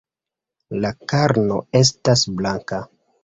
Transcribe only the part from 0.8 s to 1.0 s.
La